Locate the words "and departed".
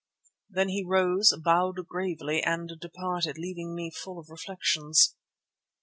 2.41-3.37